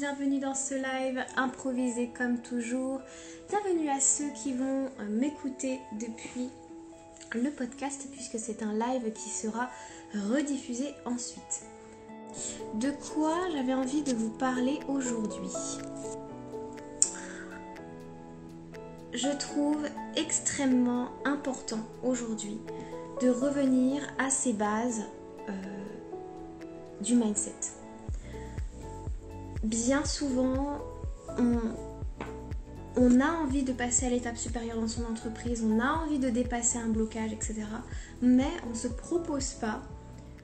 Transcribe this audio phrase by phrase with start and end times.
[0.00, 3.02] bienvenue dans ce live improvisé comme toujours.
[3.50, 6.48] Bienvenue à ceux qui vont euh, m'écouter depuis
[7.34, 9.68] le podcast puisque c'est un live qui sera
[10.14, 11.64] rediffusé ensuite.
[12.76, 15.52] De quoi j'avais envie de vous parler aujourd'hui?
[19.12, 19.86] Je trouve
[20.16, 22.58] extrêmement important aujourd'hui
[23.20, 25.02] de revenir à ces bases
[25.50, 25.52] euh,
[27.02, 27.79] du mindset
[29.62, 30.78] bien souvent,
[32.96, 36.30] on, a envie de passer à l'étape supérieure dans son entreprise, on a envie de
[36.30, 37.62] dépasser un blocage, etc.
[38.22, 39.82] Mais on ne se propose pas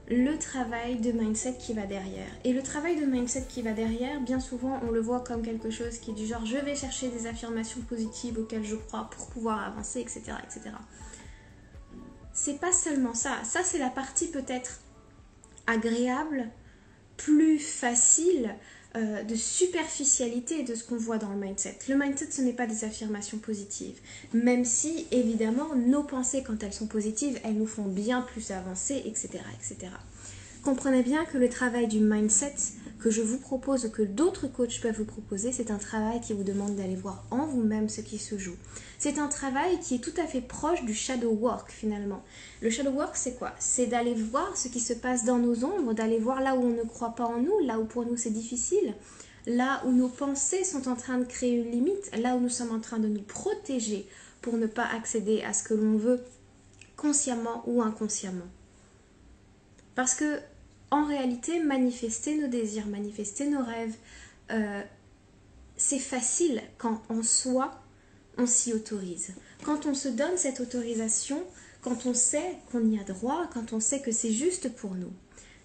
[0.08, 2.28] le travail de mindset qui va derrière.
[2.44, 5.70] Et le travail de mindset qui va derrière, bien souvent, on le voit comme quelque
[5.70, 9.26] chose qui est du genre je vais chercher des affirmations positives auxquelles je crois pour
[9.26, 10.22] pouvoir avancer, etc.
[10.44, 10.70] etc.
[12.32, 13.32] C'est pas seulement ça.
[13.42, 14.80] Ça, c'est la partie peut-être
[15.66, 16.50] agréable,
[17.16, 18.54] plus facile,
[18.96, 21.78] euh, de superficialité de ce qu'on voit dans le mindset.
[21.88, 23.98] Le mindset, ce n'est pas des affirmations positives,
[24.32, 29.02] même si évidemment nos pensées, quand elles sont positives, elles nous font bien plus avancer,
[29.04, 29.28] etc.
[29.54, 29.92] etc.
[30.62, 32.54] Comprenez bien que le travail du mindset,
[32.98, 36.44] que je vous propose, que d'autres coachs peuvent vous proposer, c'est un travail qui vous
[36.44, 38.56] demande d'aller voir en vous-même ce qui se joue.
[38.98, 42.22] C'est un travail qui est tout à fait proche du shadow work finalement.
[42.62, 43.52] Le shadow work, c'est quoi?
[43.58, 46.70] C'est d'aller voir ce qui se passe dans nos ombres, d'aller voir là où on
[46.70, 48.94] ne croit pas en nous, là où pour nous c'est difficile,
[49.46, 52.74] là où nos pensées sont en train de créer une limite, là où nous sommes
[52.74, 54.06] en train de nous protéger
[54.40, 56.20] pour ne pas accéder à ce que l'on veut
[56.96, 58.46] consciemment ou inconsciemment.
[59.94, 60.40] Parce que
[60.90, 63.96] en réalité, manifester nos désirs, manifester nos rêves,
[64.50, 64.82] euh,
[65.76, 67.80] c'est facile quand en soi,
[68.38, 69.34] on s'y autorise.
[69.64, 71.42] Quand on se donne cette autorisation,
[71.80, 75.12] quand on sait qu'on y a droit, quand on sait que c'est juste pour nous.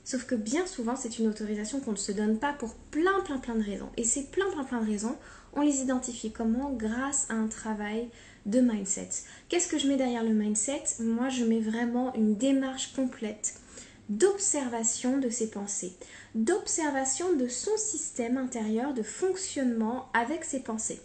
[0.03, 3.37] Sauf que bien souvent, c'est une autorisation qu'on ne se donne pas pour plein, plein,
[3.37, 3.89] plein de raisons.
[3.97, 5.15] Et ces plein, plein, plein de raisons,
[5.53, 6.71] on les identifie comment?
[6.71, 8.09] Grâce à un travail
[8.45, 9.09] de mindset.
[9.49, 10.83] Qu'est-ce que je mets derrière le mindset?
[10.99, 13.55] Moi, je mets vraiment une démarche complète
[14.11, 15.93] d'observation de ses pensées,
[16.35, 20.99] d'observation de son système intérieur de fonctionnement avec ses pensées.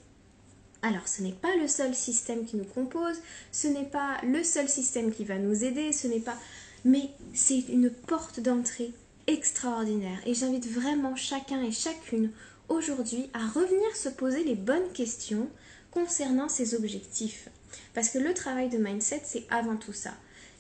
[0.83, 3.17] Alors, ce n'est pas le seul système qui nous compose,
[3.53, 6.37] ce n'est pas le seul système qui va nous aider, ce n'est pas...
[6.85, 8.93] Mais c'est une porte d'entrée
[9.29, 10.19] extraordinaire.
[10.27, 12.33] Et j'invite vraiment chacun et chacune
[12.69, 15.49] aujourd'hui à revenir se poser les bonnes questions
[15.93, 17.49] concernant ses objectifs.
[17.95, 20.13] Parce que le travail de mindset, c'est avant tout ça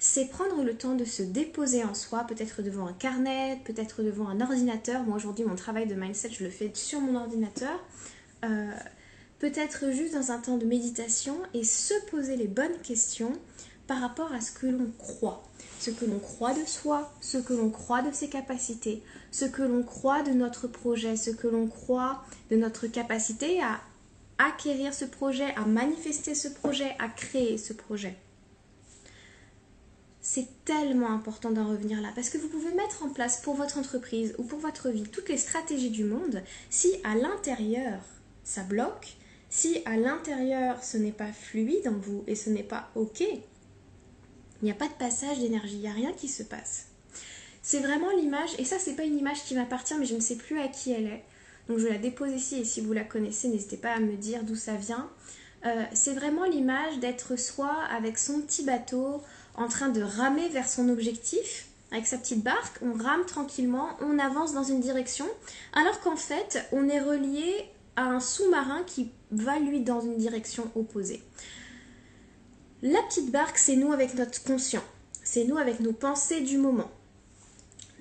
[0.09, 4.29] c'est prendre le temps de se déposer en soi, peut-être devant un carnet, peut-être devant
[4.29, 5.03] un ordinateur.
[5.03, 7.85] Moi aujourd'hui mon travail de mindset je le fais sur mon ordinateur.
[8.45, 8.71] Euh,
[9.41, 13.33] peut-être juste dans un temps de méditation et se poser les bonnes questions
[13.89, 15.43] par rapport à ce que l'on croit.
[15.81, 19.03] Ce que l'on croit de soi, ce que l'on croit de ses capacités,
[19.33, 23.81] ce que l'on croit de notre projet, ce que l'on croit de notre capacité à
[24.39, 28.17] acquérir ce projet, à manifester ce projet, à créer ce projet.
[30.29, 33.79] C'est tellement important d'en revenir là parce que vous pouvez mettre en place pour votre
[33.79, 36.43] entreprise ou pour votre vie toutes les stratégies du monde.
[36.69, 38.01] Si à l'intérieur
[38.43, 39.15] ça bloque,
[39.51, 44.65] si à l'intérieur ce n'est pas fluide en vous et ce n'est pas ok, il
[44.65, 46.87] n'y a pas de passage d'énergie, il n'y a rien qui se passe.
[47.63, 50.37] C'est vraiment l'image, et ça c'est pas une image qui m'appartient mais je ne sais
[50.37, 51.25] plus à qui elle est.
[51.69, 54.43] Donc je la dépose ici et si vous la connaissez, n'hésitez pas à me dire
[54.43, 55.09] d'où ça vient.
[55.65, 59.23] Euh, c'est vraiment l'image d'être soi avec son petit bateau
[59.55, 64.19] en train de ramer vers son objectif avec sa petite barque, on rame tranquillement, on
[64.19, 65.27] avance dans une direction,
[65.73, 70.71] alors qu'en fait, on est relié à un sous-marin qui va lui dans une direction
[70.75, 71.23] opposée.
[72.83, 74.83] La petite barque, c'est nous avec notre conscient,
[75.23, 76.91] c'est nous avec nos pensées du moment,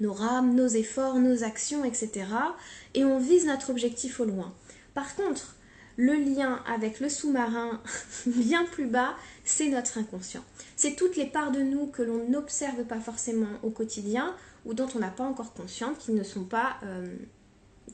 [0.02, 2.26] nos rames, nos efforts, nos actions, etc.
[2.96, 4.54] Et on vise notre objectif au loin.
[4.94, 5.55] Par contre,
[5.98, 7.82] le lien avec le sous-marin
[8.26, 10.44] bien plus bas, c'est notre inconscient.
[10.76, 14.36] C'est toutes les parts de nous que l'on n'observe pas forcément au quotidien
[14.66, 17.16] ou dont on n'a pas encore conscience, qui ne sont pas, euh,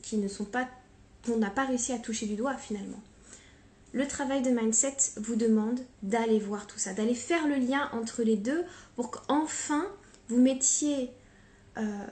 [0.00, 0.68] qui ne sont pas,
[1.24, 3.00] qu'on n'a pas réussi à toucher du doigt finalement.
[3.92, 8.22] Le travail de mindset vous demande d'aller voir tout ça, d'aller faire le lien entre
[8.22, 8.64] les deux
[8.96, 9.84] pour qu'enfin
[10.28, 11.10] vous mettiez
[11.76, 12.06] euh,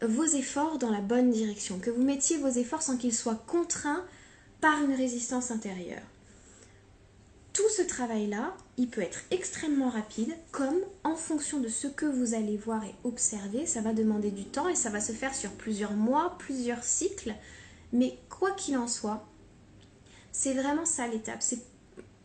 [0.00, 4.02] vos efforts dans la bonne direction, que vous mettiez vos efforts sans qu'ils soient contraints
[4.60, 6.02] par une résistance intérieure.
[7.52, 12.34] Tout ce travail-là, il peut être extrêmement rapide, comme en fonction de ce que vous
[12.34, 15.50] allez voir et observer, ça va demander du temps et ça va se faire sur
[15.50, 17.34] plusieurs mois, plusieurs cycles.
[17.92, 19.26] Mais quoi qu'il en soit,
[20.30, 21.42] c'est vraiment ça l'étape.
[21.42, 21.58] C'est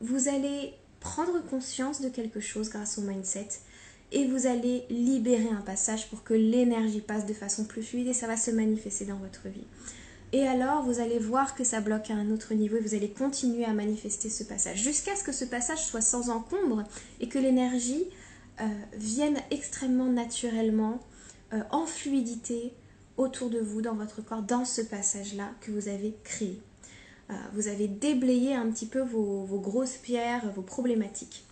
[0.01, 3.47] vous allez prendre conscience de quelque chose grâce au mindset
[4.11, 8.13] et vous allez libérer un passage pour que l'énergie passe de façon plus fluide et
[8.13, 9.65] ça va se manifester dans votre vie.
[10.33, 13.11] Et alors, vous allez voir que ça bloque à un autre niveau et vous allez
[13.11, 16.83] continuer à manifester ce passage jusqu'à ce que ce passage soit sans encombre
[17.19, 18.03] et que l'énergie
[18.59, 18.65] euh,
[18.97, 20.99] vienne extrêmement naturellement,
[21.53, 22.73] euh, en fluidité,
[23.17, 26.59] autour de vous, dans votre corps, dans ce passage-là que vous avez créé.
[27.29, 31.45] Euh, vous avez déblayé un petit peu vos, grosses pierres, vos problématiques.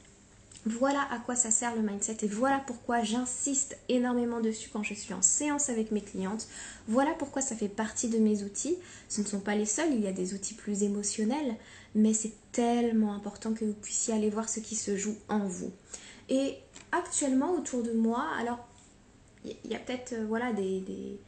[0.65, 4.93] Voilà à quoi ça sert le mindset et voilà pourquoi j'insiste énormément dessus quand je
[4.93, 6.47] suis en séance avec mes clientes.
[6.87, 8.77] Voilà pourquoi ça fait partie de mes outils.
[9.09, 11.55] Ce ne sont pas les seuls, il y a des outils plus émotionnels,
[11.95, 15.71] mais c'est tellement important que vous puissiez aller voir ce qui se joue en vous.
[16.29, 16.57] Et
[16.91, 18.59] actuellement autour de moi, alors
[19.43, 21.19] il y a peut-être euh, voilà des,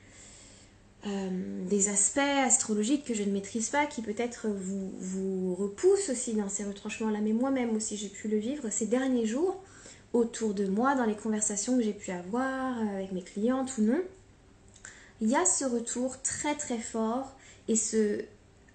[1.05, 1.29] euh,
[1.67, 6.50] des aspects astrologiques que je ne maîtrise pas, qui peut-être vous, vous repoussent aussi dans
[6.50, 7.19] ces retranchements-là.
[7.21, 9.61] Mais moi-même aussi, j'ai pu le vivre ces derniers jours
[10.13, 14.01] autour de moi, dans les conversations que j'ai pu avoir avec mes clientes ou non.
[15.21, 17.35] Il y a ce retour très très fort
[17.67, 18.23] et ce,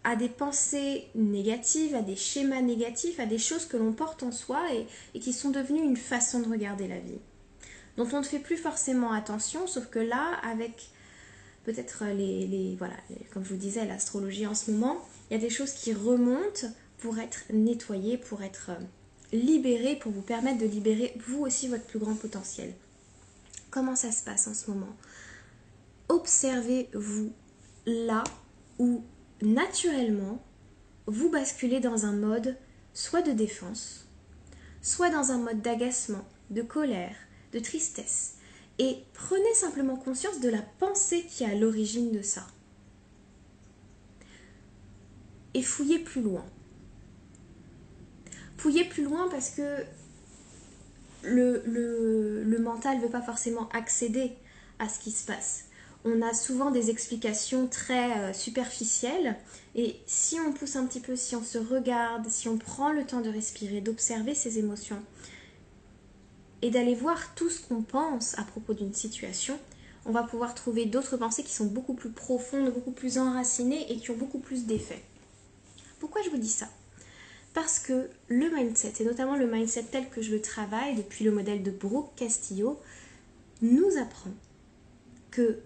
[0.05, 4.33] à des pensées négatives, à des schémas négatifs, à des choses que l'on porte en
[4.33, 4.63] soi
[5.15, 7.21] et qui sont devenues une façon de regarder la vie,
[7.97, 10.91] dont on ne fait plus forcément attention, sauf que là, avec
[11.69, 12.95] peut-être les, voilà,
[13.31, 16.67] comme je vous disais, l'astrologie en ce moment, il y a des choses qui remontent
[16.97, 21.85] pour être nettoyées, pour être euh, libérées, pour vous permettre de libérer vous aussi votre
[21.85, 22.73] plus grand potentiel.
[23.71, 24.97] Comment ça se passe en ce moment?
[26.09, 27.35] Observez-vous
[27.85, 28.25] là
[28.79, 29.05] où
[29.43, 30.43] naturellement
[31.05, 32.57] vous basculez dans un mode
[32.95, 34.07] soit de défense,
[34.81, 37.17] soit dans un mode d'agacement, de colère,
[37.53, 38.37] de tristesse,
[38.79, 42.47] et prenez simplement conscience de la pensée qui est à l'origine de ça.
[45.55, 46.45] Et fouillez plus loin.
[48.57, 49.63] Fouillez plus loin parce que
[51.23, 54.33] le, mental ne veut pas forcément accéder
[54.79, 55.65] à ce qui se passe.
[56.05, 59.37] On a souvent des explications très euh, superficielles
[59.75, 63.05] et si on pousse un petit peu, si on se regarde, si on prend le
[63.05, 65.03] temps de respirer, d'observer ses émotions,
[66.63, 69.59] et d'aller voir tout ce qu'on pense à propos d'une situation,
[70.05, 73.99] on va pouvoir trouver d'autres pensées qui sont beaucoup plus profondes, beaucoup plus enracinées et
[73.99, 75.03] qui ont beaucoup plus d'effet.
[76.01, 76.69] Pourquoi je vous dis ça?
[77.55, 81.33] Parce que le mindset, et notamment le mindset tel que je le travaille depuis le
[81.33, 82.79] modèle de Brooke Castillo,
[83.63, 84.31] nous apprend
[85.31, 85.59] que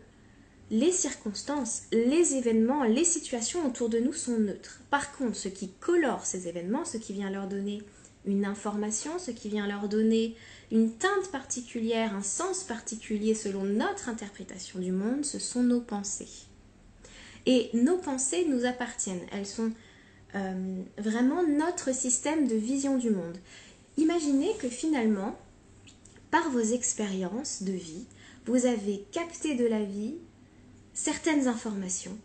[0.70, 4.80] les circonstances, les événements, les situations autour de nous sont neutres.
[4.90, 7.82] Par contre, ce qui colore ces événements, ce qui vient leur donner
[8.24, 10.36] une information, ce qui vient leur donner
[10.70, 16.28] une teinte particulière, un sens particulier selon notre interprétation du monde, ce sont nos pensées.
[17.46, 19.72] Et nos pensées nous appartiennent, elles sont
[20.34, 23.38] euh, vraiment notre système de vision du monde.
[23.96, 25.36] Imaginez que finalement,
[26.30, 28.06] par vos expériences de vie,
[28.46, 30.14] vous avez capté de la vie
[30.94, 32.16] certaines informations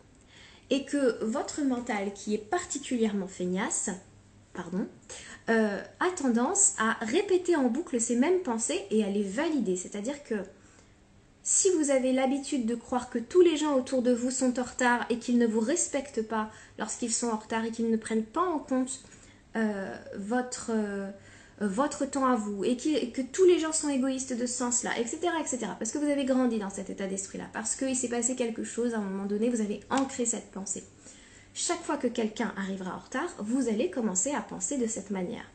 [0.70, 3.90] et que votre mental, qui est particulièrement feignace,
[4.58, 4.88] pardon,
[5.50, 9.78] euh, a tendance à répéter en boucle ces mêmes pensées et à les valider.
[9.78, 10.36] C'est-à-dire que
[11.44, 14.64] si vous avez l'habitude de croire que tous les gens autour de vous sont en
[14.64, 18.26] retard et qu'ils ne vous respectent pas lorsqu'ils sont en retard et qu'ils ne prennent
[18.26, 19.00] pas en compte
[19.56, 21.10] euh, votre, euh,
[21.62, 25.20] votre temps à vous et, que tous les gens sont égoïstes de ce sens-là, etc.,
[25.40, 25.60] etc.
[25.80, 28.94] Parce que vous avez grandi dans cet état d'esprit-là, parce qu'il s'est passé quelque chose
[28.94, 30.84] à un moment donné, vous avez ancré cette pensée
[31.60, 35.50] chaque fois que quelqu'un arrivera en retard, vous allez commencer à penser de cette manière.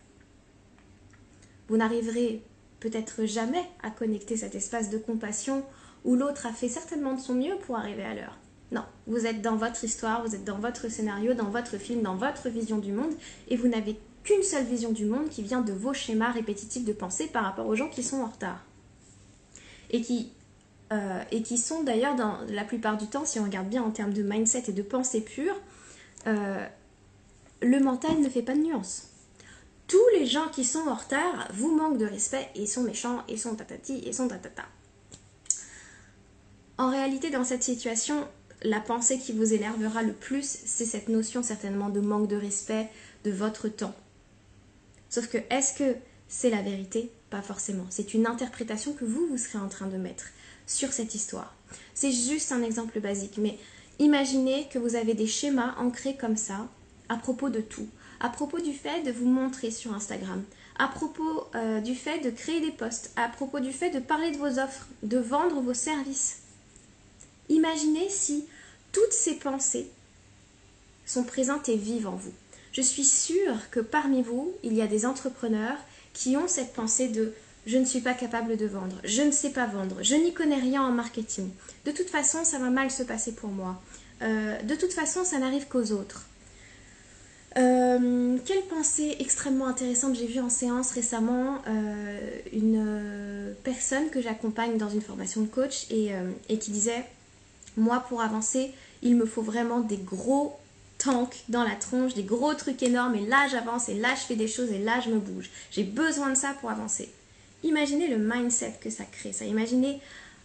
[1.69, 2.43] Vous n'arriverez
[2.81, 5.65] peut-être jamais à connecter cet espace de compassion
[6.05, 8.37] où l'autre a fait certainement de son mieux pour arriver à l'heure.
[8.73, 12.17] Non, vous êtes dans votre histoire, vous êtes dans votre scénario, dans votre film, dans
[12.17, 13.15] votre vision du monde,
[13.47, 16.93] et vous n'avez qu'une seule vision du monde qui vient de vos schémas répétitifs de
[16.93, 18.65] pensée par rapport aux gens qui sont en retard.
[19.91, 20.33] Et qui,
[20.93, 23.93] euh, et qui sont d'ailleurs, dans la plupart du temps, si on regarde bien en
[23.93, 25.55] termes de mindset et de pensée pure,
[26.26, 26.67] euh,
[27.61, 29.09] le mental ne fait pas de nuance.
[29.87, 33.37] Tous les gens qui sont en retard vous manquent de respect et sont méchants et
[33.37, 34.64] sont tatati et sont tatata.
[36.79, 38.26] En réalité, dans cette situation,
[38.62, 42.88] la pensée qui vous énervera le plus, c'est cette notion certainement de manque de respect
[43.25, 43.95] de votre temps.
[45.11, 45.97] Sauf que est-ce que
[46.29, 47.11] c'est la vérité?
[47.29, 47.87] Pas forcément.
[47.91, 50.25] C'est une interprétation que vous, vous serez en train de mettre
[50.67, 51.55] sur cette histoire.
[51.95, 53.59] C'est juste un exemple basique, mais
[53.99, 56.69] Imaginez que vous avez des schémas ancrés comme ça
[57.09, 57.89] à propos de tout.
[58.21, 60.45] À propos du fait de vous montrer sur Instagram,
[60.79, 64.31] à propos euh, du fait de créer des posts, à propos du fait de parler
[64.31, 66.43] de vos offres, de vendre vos services.
[67.49, 68.47] Imaginez si
[68.93, 69.91] toutes ces pensées
[71.05, 72.33] sont présentes et vivent en vous.
[72.73, 75.79] Je suis sûre que parmi vous, il y a des entrepreneurs
[76.15, 77.35] qui ont cette pensée de
[77.66, 80.57] je ne suis pas capable de vendre, je ne sais pas vendre, je n'y connais
[80.57, 81.50] rien en marketing.
[81.85, 83.81] De toute façon, ça va mal se passer pour moi.
[84.23, 86.26] Euh, de toute façon, ça n'arrive qu'aux autres.
[87.59, 91.59] Euh, quelle pensée extrêmement intéressante j'ai vue en séance récemment
[92.50, 96.12] une personne que j'accompagne dans une formation de coach et,
[96.49, 97.04] et, qui disait
[97.76, 100.57] moi pour avancer il me faut vraiment des gros
[100.99, 104.37] tanks dans la tronche, des gros trucs énormes et là j'avance et là je fais
[104.37, 105.50] des choses et là je me bouge.
[105.71, 107.11] J'ai besoin de ça pour avancer.
[107.62, 109.45] Imaginez le mindset que ça crée, ça.
[109.45, 110.00] Imaginez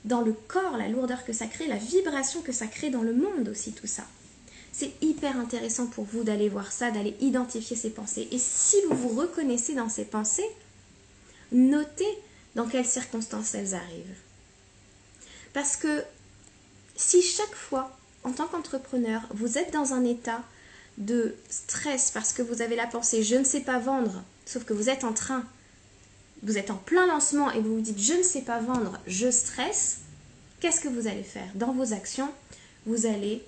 [0.05, 3.13] dans le corps la lourdeur que ça crée, la vibration que ça crée dans le
[3.13, 4.03] monde aussi, tout ça.
[4.71, 8.27] C'est hyper intéressant pour vous d'aller voir ça, d'aller identifier ces pensées.
[8.31, 10.47] Et si vous vous reconnaissez dans ces pensées,
[11.51, 12.17] notez
[12.55, 14.17] dans quelles circonstances elles arrivent.
[15.53, 16.03] Parce que
[16.95, 20.43] si chaque fois, en tant qu'entrepreneur, vous êtes dans un état
[20.97, 24.73] de stress parce que vous avez la pensée je ne sais pas vendre, sauf que
[24.73, 25.43] vous êtes en train
[26.43, 29.29] vous êtes en plein lancement et vous vous dites je ne sais pas vendre, je
[29.29, 29.99] stresse,
[30.59, 32.29] qu'est-ce que vous allez faire Dans vos actions,
[32.85, 33.43] vous allez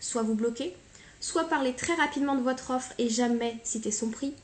[0.00, 0.74] soit vous bloquer,
[1.20, 4.34] soit parler très rapidement de votre offre et jamais citer son prix.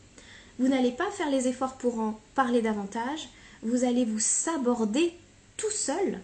[0.59, 3.29] Vous n'allez pas faire les efforts pour en parler davantage,
[3.63, 5.13] vous allez vous saborder
[5.57, 6.21] tout seul.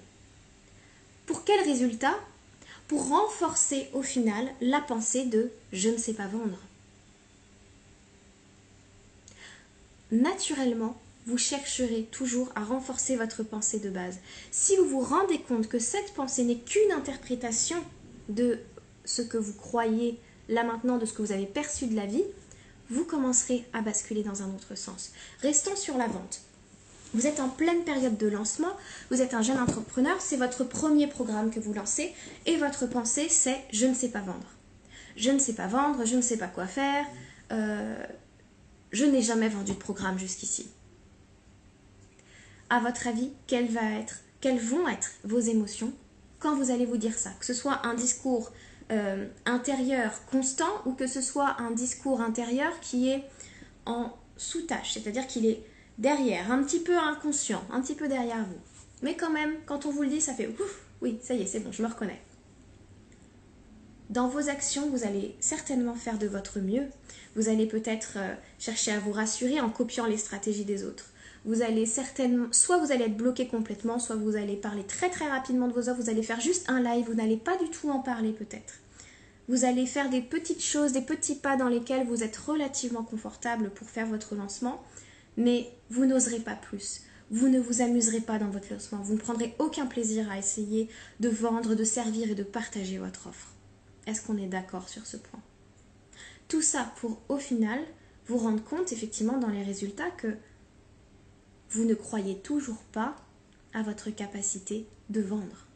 [1.26, 2.14] Pour quel résultat?
[2.88, 6.58] Pour renforcer au final la pensée de je ne sais pas vendre.
[10.12, 10.94] naturellement,
[11.26, 14.18] vous chercherez toujours à renforcer votre pensée de base.
[14.50, 17.76] Si vous vous rendez compte que cette pensée n'est qu'une interprétation
[18.28, 18.58] de
[19.04, 22.24] ce que vous croyez là maintenant, de ce que vous avez perçu de la vie,
[22.90, 25.12] vous commencerez à basculer dans un autre sens.
[25.40, 26.42] Restons sur la vente.
[27.14, 28.74] Vous êtes en pleine période de lancement,
[29.10, 32.14] vous êtes un jeune entrepreneur, c'est votre premier programme que vous lancez
[32.46, 34.46] et votre pensée c'est je ne sais pas vendre.
[35.16, 37.04] Je ne sais pas vendre, je ne sais pas quoi faire,
[37.52, 38.02] euh,
[38.92, 40.70] je n'ai jamais vendu de programme jusqu'ici.
[42.72, 45.92] À votre avis, quelles, vont être vos émotions
[46.38, 47.28] quand vous allez vous dire ça?
[47.38, 48.50] Que ce soit un discours
[48.90, 53.24] euh, intérieur constant ou que ce soit un discours intérieur qui est
[53.84, 55.62] en sous-tâche, c'est-à-dire qu'il est
[55.98, 58.60] derrière, un petit peu inconscient, un petit peu derrière vous.
[59.02, 61.46] Mais quand même, quand on vous le dit, ça fait ouf, oui, ça y est,
[61.46, 62.22] c'est bon, je me reconnais.
[64.08, 66.86] Dans vos actions, vous allez certainement faire de votre mieux.
[67.36, 71.12] Vous allez peut-être euh, chercher à vous rassurer en copiant les stratégies des autres.
[71.44, 75.28] Vous allez certainement, soit vous allez être bloqué complètement, soit vous allez parler très très
[75.28, 77.90] rapidement de vos offres, vous allez faire juste un live, vous n'allez pas du tout
[77.90, 78.74] en parler peut-être.
[79.48, 83.70] Vous allez faire des petites choses, des petits pas dans lesquels vous êtes relativement confortable
[83.70, 84.82] pour faire votre lancement,
[85.36, 87.02] mais vous n'oserez pas plus.
[87.30, 90.88] Vous ne vous amuserez pas dans votre lancement, vous ne prendrez aucun plaisir à essayer
[91.18, 93.48] de vendre, de servir et de partager votre offre.
[94.06, 95.40] Est-ce qu'on est, d'accord sur ce point?
[96.48, 97.80] Tout ça pour au final
[98.26, 100.36] vous rendre compte effectivement dans les résultats que
[101.72, 103.16] vous ne croyez toujours pas
[103.74, 105.66] à votre capacité de vendre.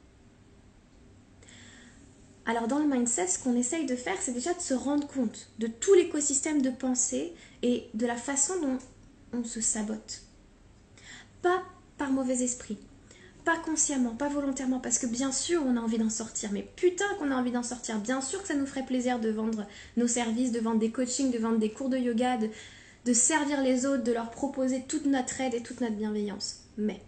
[2.45, 5.51] Alors dans le mindset, ce qu'on essaye de faire, c'est déjà de se rendre compte
[5.59, 8.79] de tout l'écosystème de pensée et de la façon dont
[9.33, 10.23] on se sabote.
[11.43, 11.63] Pas
[11.99, 12.79] par mauvais esprit,
[13.45, 17.07] pas consciemment, pas volontairement, parce que bien sûr on a envie d'en sortir, mais putain
[17.19, 17.99] qu'on a envie d'en sortir.
[17.99, 21.33] Bien sûr que ça nous ferait plaisir de vendre nos services, de vendre des coachings,
[21.33, 22.39] de vendre des cours de yoga,
[23.13, 26.65] servir les autres, de leur proposer toute notre aide et toute notre bienveillance.
[26.77, 27.01] Mais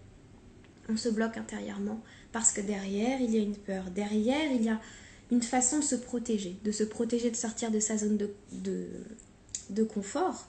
[0.88, 2.00] on se bloque intérieurement
[2.32, 4.80] parce que derrière il y a une peur, derrière il y a
[5.30, 8.86] une façon de se protéger, de se protéger de sortir de sa zone de, de,
[9.70, 10.46] de confort.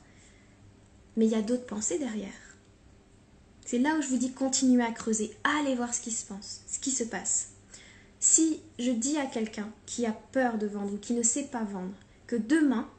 [1.18, 2.30] Mais il y a d'autres pensées derrière.
[3.66, 6.62] C'est là où je vous dis continuez à creuser, allez voir ce qui se passe,
[6.68, 7.50] ce qui se passe.
[8.20, 11.64] Si je dis à quelqu'un qui a peur de vendre ou qui ne sait pas
[11.64, 11.94] vendre
[12.28, 12.90] que demain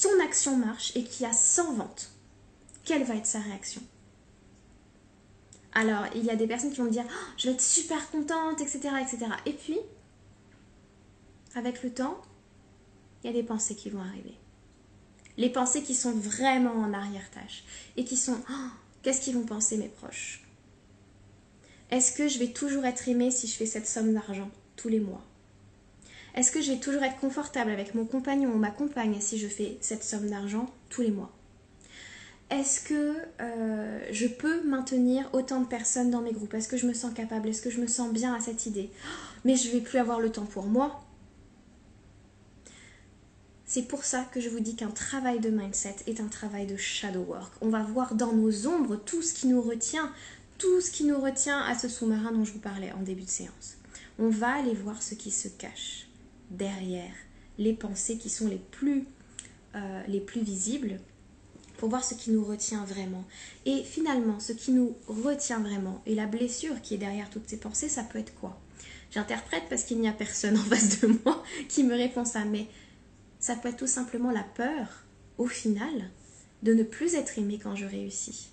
[0.00, 2.10] son action marche et qu'il y a 100 ventes,
[2.84, 3.82] quelle va être sa réaction?
[5.72, 8.60] Alors, il y a des personnes qui vont dire oh, je vais être super contente,
[8.60, 9.26] etc., etc.
[9.46, 9.78] Et puis,
[11.54, 12.20] avec le temps,
[13.22, 14.34] il y a des pensées qui vont arriver.
[15.36, 17.64] Les pensées qui sont vraiment en arrière-tâche
[17.96, 18.70] et qui sont oh,
[19.04, 20.42] Qu'est-ce qu'ils vont penser mes proches?
[21.90, 25.00] Est-ce que je vais toujours être aimée si je fais cette somme d'argent tous les
[25.00, 25.22] mois?
[26.34, 29.46] Est-ce que je vais toujours être confortable avec mon compagnon ou ma compagne si je
[29.46, 31.32] fais cette somme d'argent tous les mois?
[32.50, 36.54] Est-ce que euh, je peux maintenir autant de personnes dans mes groupes?
[36.54, 37.48] Est-ce que je me sens capable?
[37.48, 38.90] Est-ce que je me sens bien à cette idée?
[39.44, 41.04] Mais je vais plus avoir le temps pour moi.
[43.64, 46.76] C'est pour ça que je vous dis qu'un travail de mindset est un travail de
[46.76, 47.52] shadow work.
[47.60, 50.12] On va voir dans nos ombres tout ce qui nous retient,
[50.58, 53.30] tout ce qui nous retient à ce sous-marin dont je vous parlais en début de
[53.30, 53.78] séance.
[54.18, 56.03] On va aller voir ce qui se cache
[56.50, 57.14] derrière
[57.58, 59.06] les pensées qui sont les plus,
[59.74, 61.00] euh, les plus visibles
[61.76, 63.24] pour voir ce qui nous retient vraiment.
[63.66, 67.58] Et finalement, ce qui nous retient vraiment et la blessure qui est derrière toutes ces
[67.58, 68.60] pensées, ça peut être quoi?
[69.10, 72.66] J'interprète parce qu'il n'y a personne en face de moi qui me répond ça, mais
[73.38, 75.04] ça peut être tout simplement la peur,
[75.38, 76.10] au final,
[76.62, 78.48] de ne plus être aimé quand je réussis.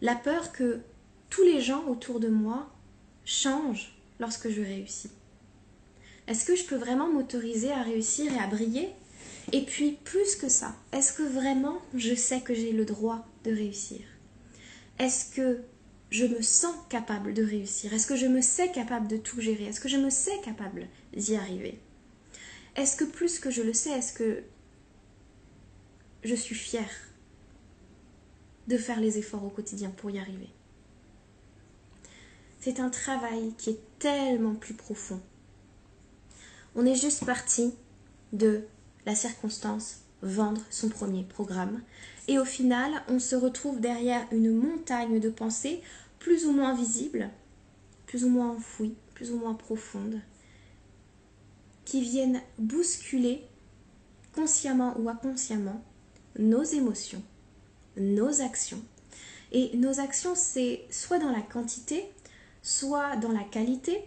[0.00, 0.80] La peur que
[1.30, 2.70] tous les gens autour de moi
[3.24, 5.10] changent lorsque je réussis.
[6.28, 8.90] Est-ce que je peux vraiment m'autoriser à réussir et à briller?
[9.52, 13.50] Et puis, plus que ça, est-ce que vraiment je sais que j'ai le droit de
[13.50, 14.00] réussir?
[14.98, 15.62] Est-ce que
[16.10, 17.94] je me sens capable de réussir?
[17.94, 19.64] Est-ce que je me sais capable de tout gérer?
[19.64, 21.80] Est-ce que je me sais capable d'y arriver?
[22.76, 24.42] Est-ce que plus que je le sais, est-ce que
[26.24, 26.90] je suis fière
[28.66, 30.50] de faire les efforts au quotidien pour y arriver?
[32.60, 35.22] C'est un travail qui est tellement plus profond
[36.78, 37.74] on est juste parti
[38.32, 38.62] de
[39.04, 41.82] la circonstance vendre son premier programme.
[42.28, 45.82] Et au final, on se retrouve derrière une montagne de pensées
[46.20, 47.30] plus ou moins visibles,
[48.06, 50.20] plus ou moins enfouies, plus ou moins profondes,
[51.84, 53.42] qui viennent bousculer
[54.32, 55.82] consciemment ou inconsciemment
[56.38, 57.22] nos émotions,
[57.96, 58.82] nos actions.
[59.50, 62.04] Et nos actions, c'est soit dans la quantité,
[62.62, 64.04] soit dans la qualité,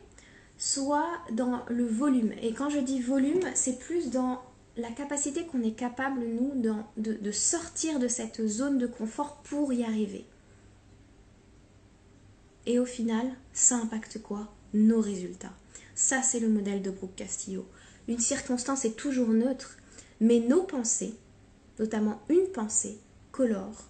[0.61, 2.33] soit dans le volume.
[2.39, 4.43] Et quand je dis volume, c'est plus dans
[4.77, 9.73] la capacité qu'on est capable, nous, de, de, sortir de cette zone de confort pour
[9.73, 10.23] y arriver.
[12.67, 14.53] Et au final, ça impacte quoi?
[14.75, 15.53] Nos résultats.
[15.95, 17.65] Ça, c'est le modèle de Brooke Castillo.
[18.07, 19.77] Une circonstance est toujours neutre,
[20.19, 21.15] mais nos pensées,
[21.79, 22.99] notamment une pensée,
[23.31, 23.87] colore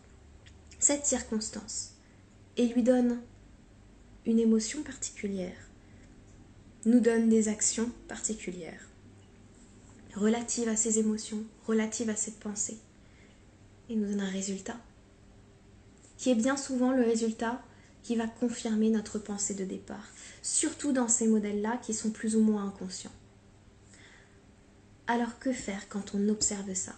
[0.80, 1.96] cette circonstance
[2.56, 3.20] et lui donne
[4.26, 5.71] une émotion particulière
[6.86, 8.88] nous donne des actions particulières
[10.16, 12.78] relatives à ces émotions, relatives à cette pensée,
[13.90, 14.78] et nous donne un résultat,
[16.18, 17.62] qui est bien souvent le résultat
[18.04, 20.08] qui va confirmer notre pensée de départ,
[20.42, 23.12] surtout dans ces modèles-là qui sont plus ou moins inconscients.
[25.08, 26.94] Alors que faire quand on observe ça?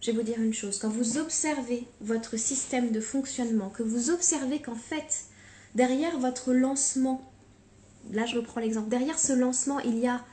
[0.00, 4.10] Je vais vous dire une chose, quand vous observez votre système de fonctionnement, que vous
[4.10, 5.24] observez qu'en fait,
[5.74, 7.27] derrière votre lancement
[8.12, 10.24] là je reprends l'exemple, derrière ce lancement, il y a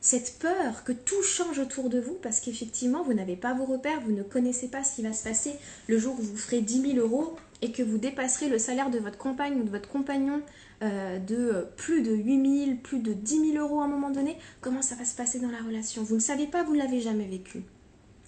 [0.00, 4.00] cette peur que tout change autour de vous parce qu'effectivement, vous n'avez pas vos repères,
[4.02, 5.54] vous ne connaissez pas ce qui va se passer
[5.88, 8.98] le jour où vous ferez 10 000 euros et que vous dépasserez le salaire de
[8.98, 10.42] votre compagne ou de votre compagnon
[10.82, 14.36] euh, de plus de 8 000, plus de 10 000 euros à un moment donné.
[14.60, 16.02] Comment ça va se passer dans la relation?
[16.02, 17.62] Vous ne savez pas, vous ne l'avez jamais vécu.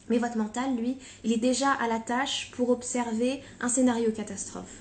[0.09, 4.79] Mais votre mental, lui, il est déjà à la tâche pour observer un scénario catastrophe.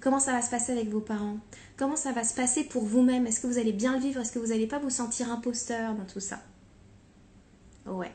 [0.00, 1.36] Comment ça va se passer avec vos parents?
[1.80, 3.26] Comment ça va se passer pour vous-même?
[3.26, 4.20] Est-ce que vous allez bien le vivre?
[4.20, 6.38] Est-ce que vous n'allez pas vous sentir imposteur dans tout ça?
[7.86, 8.12] Ouais.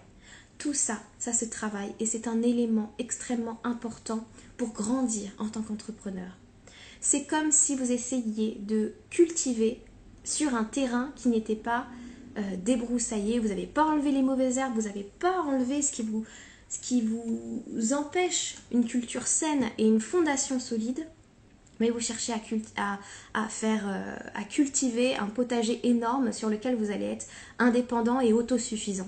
[0.60, 4.23] Tout ça, ça se travaille et c'est un élément extrêmement important
[4.58, 6.38] pour grandir en tant qu'entrepreneur.
[7.01, 9.82] C'est comme si vous essayiez de cultiver
[10.23, 11.88] sur un terrain qui n'était pas
[12.38, 16.04] euh, débroussaillé, vous n'avez pas enlevé les mauvaises herbes, vous n'avez pas enlevé ce qui
[16.04, 16.23] vous,
[16.69, 21.08] ce qui vous empêche une culture saine et une fondation solide,
[21.80, 27.06] mais vous cherchez à, faire, euh, à cultiver un potager énorme sur lequel vous allez
[27.06, 27.28] être
[27.60, 29.08] indépendant et autosuffisant.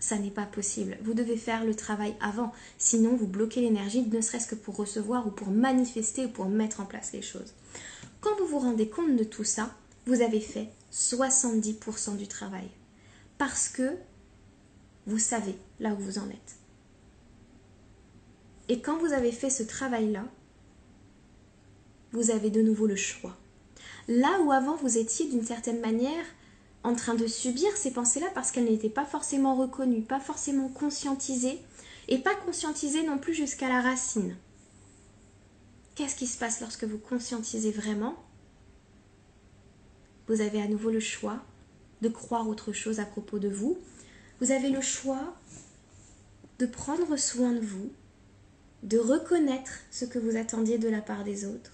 [0.00, 0.98] Ça n'est pas possible.
[1.02, 2.52] Vous devez faire le travail avant.
[2.76, 6.80] Sinon, vous bloquez l'énergie, ne serait-ce que pour recevoir ou pour manifester ou pour mettre
[6.80, 7.54] en place les choses.
[8.20, 9.70] Quand vous vous rendez compte de tout ça,
[10.06, 12.68] vous avez fait 70% du travail.
[13.38, 13.96] Parce que
[15.06, 16.56] vous savez là où vous en êtes.
[18.68, 20.24] Et quand vous avez fait ce travail-là,
[22.14, 23.36] vous avez de nouveau le choix.
[24.06, 26.24] Là où avant vous étiez d'une certaine manière
[26.84, 31.58] en train de subir ces pensées-là parce qu'elles n'étaient pas forcément reconnues, pas forcément conscientisées,
[32.06, 34.36] et pas conscientisées non plus jusqu'à la racine.
[35.94, 38.14] Qu'est-ce qui se passe lorsque vous conscientisez vraiment?
[40.28, 41.42] Vous avez à nouveau le choix
[42.00, 43.78] de croire autre chose à propos de vous.
[44.40, 45.34] Vous avez le choix
[46.58, 47.90] de prendre soin de vous,
[48.82, 51.73] de reconnaître ce que vous attendiez de la part des autres,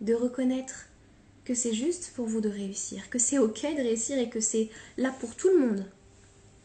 [0.00, 0.86] de reconnaître
[1.44, 4.68] que c'est juste pour vous de réussir, que c'est ok de réussir et que c'est
[4.96, 5.86] là pour tout le monde,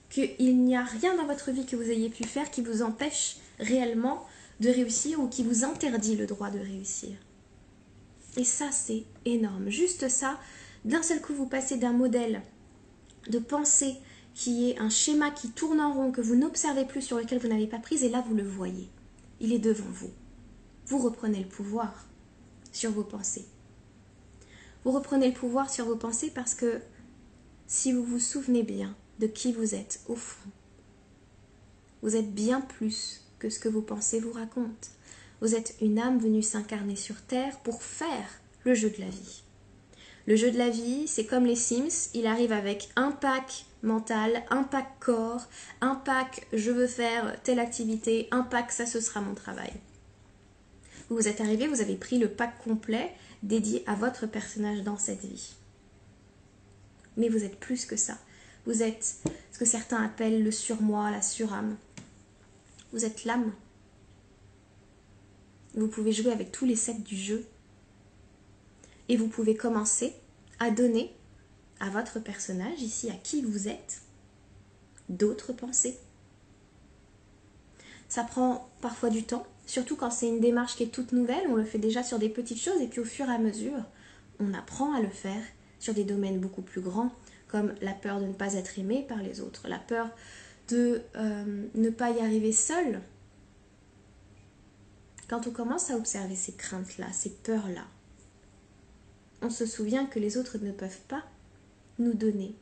[0.09, 3.37] qu'il n'y a rien dans votre vie que vous ayez pu faire qui vous empêche
[3.59, 4.25] réellement
[4.59, 7.11] de réussir ou qui vous interdit le droit de réussir.
[8.37, 9.69] Et ça, c'est énorme.
[9.69, 10.39] Juste ça,
[10.85, 12.41] d'un seul coup, vous passez d'un modèle
[13.29, 13.95] de pensée
[14.33, 17.47] qui est un schéma qui tourne en rond, que vous n'observez plus, sur lequel vous
[17.47, 18.89] n'avez pas prise, et là, vous le voyez.
[19.39, 20.11] Il est devant vous.
[20.87, 22.07] Vous reprenez le pouvoir
[22.73, 23.45] sur vos pensées.
[24.83, 26.81] Vous reprenez le pouvoir sur vos pensées parce que
[27.67, 30.49] si vous vous souvenez bien, de qui vous êtes au fond.
[32.01, 34.89] Vous êtes bien plus que ce que vos pensées vous racontent.
[35.41, 39.43] Vous êtes une âme venue s'incarner sur Terre pour faire le jeu de la vie.
[40.25, 44.43] Le jeu de la vie, c'est comme les Sims, il arrive avec un pack mental,
[44.49, 45.47] un pack corps,
[45.81, 49.73] un pack je veux faire telle activité, un pack ça ce sera mon travail.
[51.09, 54.97] Vous vous êtes arrivé, vous avez pris le pack complet dédié à votre personnage dans
[54.97, 55.55] cette vie.
[57.17, 58.17] Mais vous êtes plus que ça.
[58.65, 59.17] Vous êtes
[59.51, 61.77] ce que certains appellent le surmoi, la surâme.
[62.91, 63.53] Vous êtes l'âme.
[65.75, 67.45] Vous pouvez jouer avec tous les sets du jeu
[69.09, 70.13] et vous pouvez commencer
[70.59, 71.13] à donner
[71.79, 74.01] à votre personnage, ici à qui vous êtes,
[75.09, 75.97] d'autres pensées.
[78.07, 81.55] Ça prend parfois du temps, surtout quand c'est une démarche qui est toute nouvelle, on
[81.55, 83.83] le fait déjà sur des petites choses et puis au fur et à mesure,
[84.39, 85.43] on apprend à le faire
[85.79, 87.11] sur des domaines beaucoup plus grands,
[87.47, 90.09] comme la peur de ne pas être aimé par les autres, la peur
[90.69, 93.01] de euh, ne pas y arriver seul.
[95.27, 97.85] Quand on commence à observer ces craintes-là, ces peurs-là,
[99.41, 101.23] on se souvient que les autres ne peuvent pas
[101.99, 102.55] nous donner.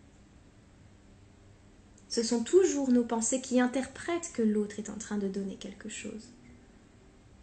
[2.09, 5.89] Ce sont toujours nos pensées qui interprètent que l'autre est en train de donner quelque
[5.89, 6.29] chose.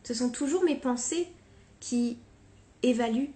[0.08, 1.28] Ce sont toujours mes pensées
[1.80, 2.16] qui
[2.82, 3.34] évaluent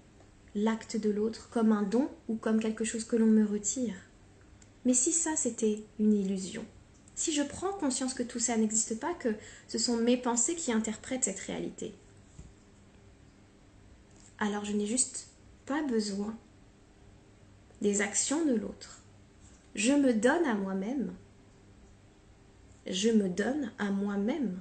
[0.54, 3.92] l'acte de l'autre comme un don ou comme quelque chose que l'on me retire.
[4.87, 6.64] Mais si ça c'était une illusion,
[7.14, 9.35] si je prends conscience que tout ça n'existe pas, que
[9.68, 11.92] ce sont mes pensées qui interprètent cette réalité,
[14.38, 15.26] alors je n'ai juste
[15.66, 16.35] pas besoin
[17.82, 19.02] des actions de l'autre.
[19.74, 21.12] Je me donne à moi-même.
[22.87, 24.58] Je me donne à moi-même.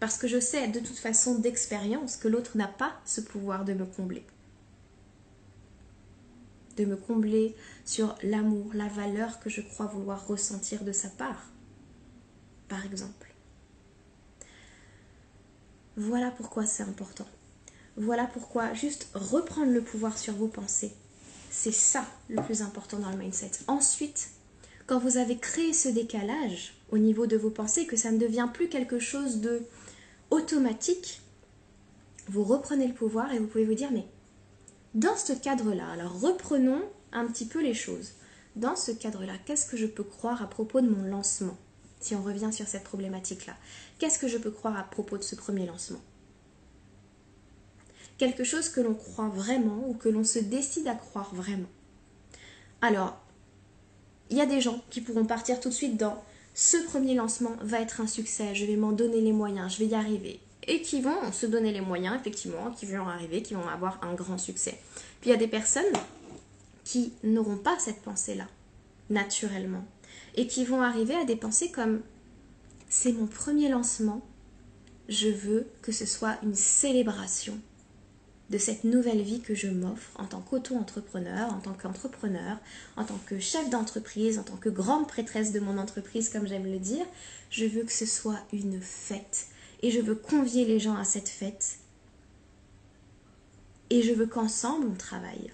[0.00, 3.72] Parce que je sais de toute façon d'expérience que l'autre n'a pas ce pouvoir de
[3.72, 4.24] me combler.
[6.76, 11.50] De me combler sur l'amour, la valeur que je crois vouloir ressentir de sa part.
[12.68, 13.32] Par exemple.
[15.96, 17.26] Voilà pourquoi c'est important.
[17.96, 20.92] Voilà pourquoi juste reprendre le pouvoir sur vos pensées,
[21.50, 23.52] c'est ça le plus important dans le mindset.
[23.66, 24.28] Ensuite,
[24.86, 28.48] quand vous avez créé ce décalage au niveau de vos pensées, que ça ne devient
[28.52, 29.62] plus quelque chose de
[30.30, 31.20] automatique,
[32.28, 34.06] vous reprenez le pouvoir et vous pouvez vous dire mais
[34.94, 38.12] dans ce cadre-là, alors reprenons un petit peu les choses.
[38.56, 41.56] Dans ce cadre-là, qu'est-ce que je peux croire à propos de mon lancement
[42.00, 43.54] Si on revient sur cette problématique-là,
[43.98, 46.00] qu'est-ce que je peux croire à propos de ce premier lancement?
[48.16, 51.68] Quelque chose que l'on croit vraiment ou que l'on se décide à croire vraiment.
[52.80, 53.18] Alors,
[54.30, 56.22] il y a des gens qui pourront partir tout de suite dans
[56.56, 59.90] ce premier lancement va être un succès, je vais m'en donner les moyens, je vais
[59.90, 60.40] y arriver.
[60.66, 64.14] Et qui vont se donner les moyens, effectivement, qui vont arriver, qui vont avoir un
[64.14, 64.78] grand succès.
[65.20, 65.84] Puis il y a des personnes
[66.82, 68.46] qui n'auront pas cette pensée-là,
[69.10, 69.84] naturellement.
[70.34, 72.00] Et qui vont arriver à des pensées comme
[72.88, 74.26] c'est mon premier lancement,
[75.10, 77.60] je veux que ce soit une célébration
[78.50, 82.58] de cette nouvelle vie que je m'offre en tant qu'auto-entrepreneur, en tant qu'entrepreneur,
[82.96, 86.70] en tant que chef d'entreprise, en tant que grande prêtresse de mon entreprise, comme j'aime
[86.70, 87.04] le dire.
[87.50, 89.48] Je veux que ce soit une fête.
[89.82, 91.78] Et je veux convier les gens à cette fête.
[93.90, 95.52] Et je veux qu'ensemble on travaille.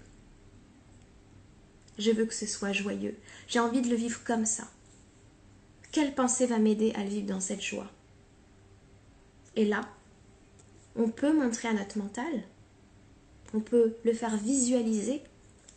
[1.99, 3.17] Je veux que ce soit joyeux.
[3.49, 4.65] J'ai envie de le vivre comme ça.
[5.93, 7.91] Quelle pensée va m'aider à le vivre dans cette joie?
[9.57, 9.83] Et là,
[10.97, 12.43] on peut montrer à notre mental
[13.55, 15.23] on peut le faire visualiser,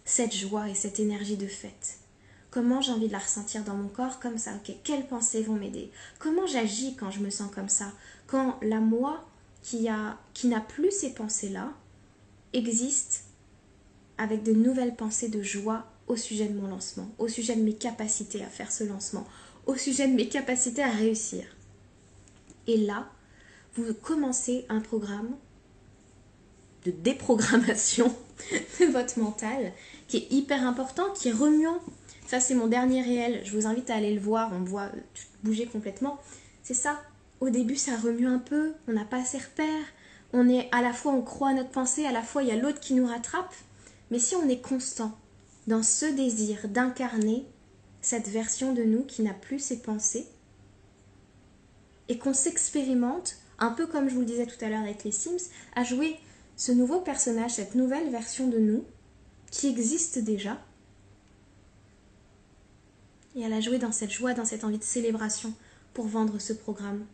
[0.05, 1.99] cette joie et cette énergie de fête.
[2.51, 5.55] Comment j'ai envie de la ressentir dans mon corps comme ça Ok, quelles pensées vont
[5.55, 5.91] m'aider?
[6.19, 7.91] Comment j'agis quand je me sens comme ça?
[8.27, 9.25] Quand la moi
[9.61, 9.88] qui
[10.33, 11.73] qui n'a plus ces pensées-là
[12.53, 13.25] existe
[14.17, 17.73] avec de nouvelles pensées de joie au sujet de mon lancement, au sujet de mes
[17.73, 19.27] capacités à faire ce lancement,
[19.65, 21.43] au sujet de mes capacités à réussir.
[22.67, 23.09] Et là,
[23.75, 25.35] vous commencez un programme
[26.86, 28.13] de déprogrammation
[28.80, 29.74] de votre mental
[30.08, 31.80] qui est hyper important, qui est remuant.
[32.28, 33.41] Ça, c'est mon dernier réel.
[33.43, 34.52] Je vous invite à aller le voir.
[34.54, 34.89] On voit
[35.43, 36.19] bouger complètement.
[36.63, 37.02] C'est ça.
[37.39, 38.74] Au début, ça remue un peu.
[38.88, 39.86] On n'a pas ses repères.
[40.34, 42.52] On est à la fois, on croit à notre pensée, à la fois, il y
[42.52, 43.54] a l'autre qui nous rattrape.
[44.12, 45.17] Mais si on est constant
[45.67, 47.45] dans ce désir d'incarner
[48.02, 50.28] cette version de nous qui n'a plus ses pensées,
[52.08, 55.12] et qu'on s'expérimente, un peu comme je vous le disais tout à l'heure avec les
[55.12, 56.19] Sims, à jouer
[56.55, 58.85] ce nouveau personnage, cette nouvelle version de nous,
[59.51, 60.59] qui existe déjà,
[63.35, 65.53] et elle a joué dans cette joie, dans cette envie de célébration
[65.93, 67.05] pour vendre ce programme,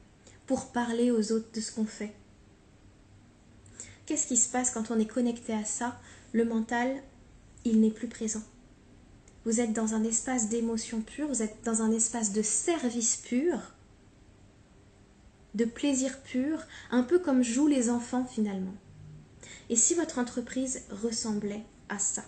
[0.46, 2.14] pour parler aux autres de ce qu'on fait.
[4.06, 6.00] Qu'est-ce qui se passe quand on est connecté à ça?
[6.32, 7.02] Le mental,
[7.66, 8.42] il n'est plus présent.
[9.46, 13.74] vous êtes dans un espace d'émotion pure, vous êtes dans un espace de service pur,
[15.56, 16.60] de plaisir pur,
[16.92, 18.74] un peu comme jouent les enfants finalement.
[19.72, 22.24] Et si votre entreprise ressemblait à ça?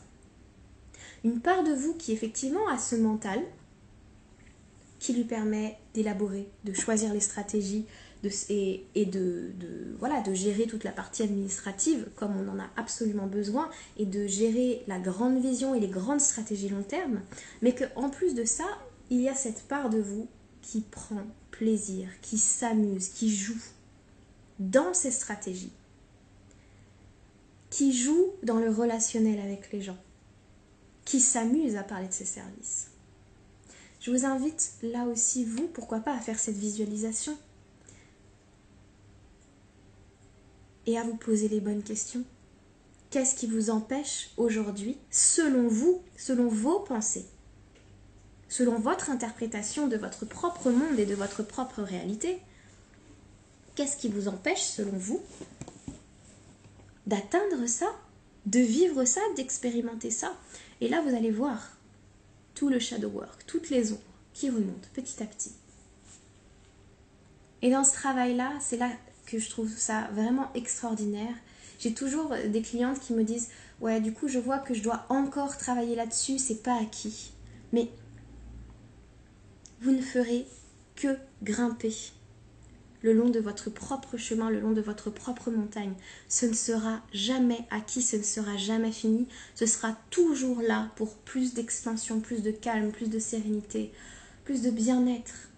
[1.24, 3.40] Une part de vous qui effectivement a ce mental,
[4.98, 7.86] qui lui permet d'élaborer, de choisir les stratégies,
[8.50, 9.52] et, de,
[10.34, 14.98] gérer toute la partie administrative comme on en a absolument besoin et de gérer la
[14.98, 17.22] grande vision et les grandes stratégies long terme,
[17.62, 18.64] mais qu'en plus de ça,
[19.10, 20.28] il y a cette part de vous
[20.62, 23.62] qui prend plaisir, qui s'amuse, qui joue
[24.60, 25.74] dans ces stratégies,
[27.74, 29.98] qui joue dans le relationnel avec les gens,
[31.06, 32.92] qui s'amuse à parler de ses services.
[34.00, 37.36] Je vous invite là aussi, vous, pourquoi pas, à faire cette visualisation
[40.86, 42.24] et à vous poser les bonnes questions.
[43.10, 47.26] Qu'est-ce qui vous empêche aujourd'hui, selon vous, selon vos pensées,
[48.50, 52.40] selon votre interprétation de votre propre monde et de votre propre réalité,
[53.74, 55.24] qu'est-ce qui vous empêche, selon vous,
[57.08, 57.88] d'atteindre ça,
[58.46, 60.36] de vivre ça, d'expérimenter ça
[60.82, 61.78] Et là, vous allez voir
[62.56, 64.02] tout le shadow work, toutes les ombres
[64.34, 65.54] qui remontent petit à petit.
[67.62, 68.90] Et dans ce travail-là, c'est là
[69.26, 71.36] que je trouve ça vraiment extraordinaire.
[71.80, 75.06] J'ai toujours des clientes qui me disent Ouais, du coup, je vois que je dois
[75.10, 77.32] encore travailler là-dessus, c'est pas acquis.
[77.72, 77.90] Mais
[79.82, 80.46] vous ne ferez
[80.96, 81.94] que grimper
[83.04, 85.94] le long de votre propre chemin, le long de votre propre montagne.
[86.30, 89.28] Ce ne sera jamais acquis, ce ne sera jamais fini.
[89.56, 93.92] Ce sera toujours là pour plus d'expansion, plus de calme, plus de sérénité,
[94.46, 95.50] plus de bien-être.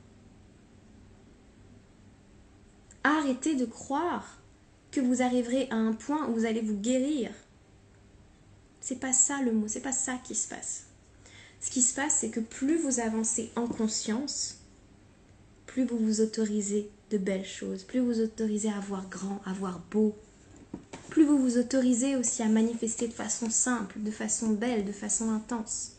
[3.03, 4.41] Arrêtez de croire
[4.91, 7.29] que vous arriverez à un point où vous allez vous guérir.
[8.81, 10.87] C'est pas ça le mot, c'est pas ça qui se passe.
[11.59, 14.61] Ce qui se passe, c'est que plus vous avancez en conscience,
[15.67, 20.15] plus vous vous autorisez belles choses, plus vous autorisez à voir grand, à voir beau,
[21.09, 25.31] plus vous vous autorisez aussi à manifester de façon simple, de façon belle, de façon
[25.31, 25.93] intense.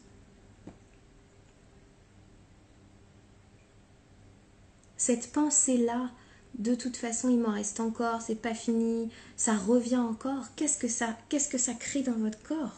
[4.96, 6.10] Cette pensée-là
[6.58, 10.88] de toute façon il m'en reste encore, c'est pas fini, ça revient encore, qu'est-ce que
[10.88, 12.76] ça qu'est-ce que ça crée dans votre corps?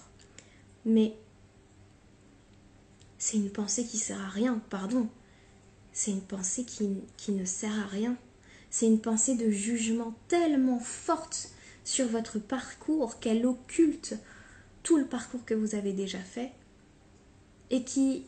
[0.84, 1.14] Mais
[3.18, 5.08] c'est une pensée qui sert à rien, pardon.
[5.92, 8.16] C'est une pensée qui ne sert à rien.
[8.70, 11.50] C'est une pensée de jugement tellement forte
[11.84, 14.14] sur votre parcours qu'elle occulte
[14.82, 16.52] tout le parcours que vous avez déjà fait
[17.70, 18.24] et qui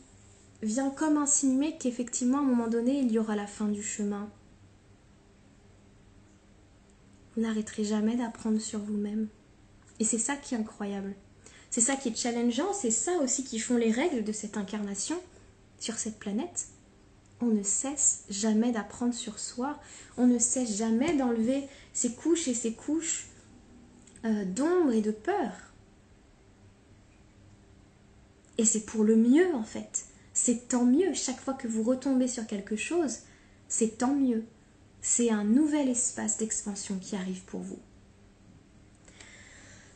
[0.63, 4.29] vient comme insinuer qu'effectivement à un moment donné il y aura la fin du chemin
[7.35, 9.27] vous n'arrêterez jamais d'apprendre sur vous-même.
[9.99, 11.15] Et c'est ça qui est incroyable.
[11.69, 15.17] C'est ça qui est challengeant, c'est ça aussi qui font les règles de cette incarnation
[15.79, 16.67] sur cette planète.
[17.41, 19.79] On ne cesse jamais d'apprendre sur soi,
[20.17, 23.27] on ne cesse jamais d'enlever ces couches et ces couches
[24.25, 25.51] euh, d'ombre et de peur.
[28.57, 30.05] Et c'est pour le mieux en fait.
[30.33, 31.13] C'est tant mieux.
[31.13, 33.19] Chaque fois que vous retombez sur quelque chose,
[33.67, 34.45] c'est tant mieux
[35.01, 37.79] c'est un nouvel espace d'expansion qui arrive pour vous.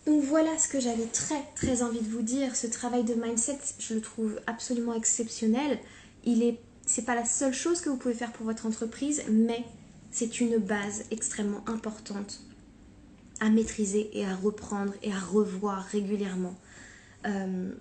[0.05, 2.55] Donc voilà ce que j'avais très très envie de vous dire.
[2.55, 5.79] Ce travail de mindset, je le trouve absolument exceptionnel.
[6.25, 9.63] Il est, c'est pas la seule chose que vous pouvez faire pour votre entreprise, mais
[10.11, 12.41] c'est une base extrêmement importante
[13.39, 16.55] à maîtriser et à reprendre et à revoir régulièrement.
[17.25, 17.71] Euh,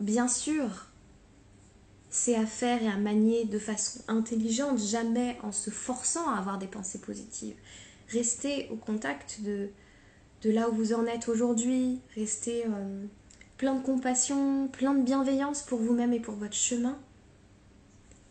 [0.00, 0.88] bien sûr,
[2.10, 6.58] c'est à faire et à manier de façon intelligente, jamais en se forçant à avoir
[6.58, 7.56] des pensées positives.
[8.08, 9.70] Restez au contact de,
[10.44, 13.06] là où vous en êtes aujourd'hui, restez euh,
[13.62, 16.98] plein de compassion, plein de bienveillance pour vous-même et pour votre chemin.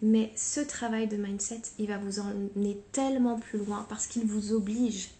[0.02, 4.52] Mais ce travail de mindset, il va vous emmener tellement plus loin parce qu'il vous
[4.52, 5.12] oblige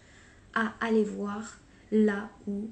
[0.52, 1.58] à aller voir
[1.92, 2.68] là où